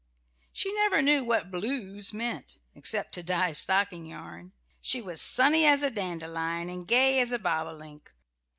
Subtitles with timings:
[0.51, 4.51] She never knew what "blues" meant, except to dye stocking yarn.
[4.81, 8.11] She was sunny as a dandelion and gay as a bobolink.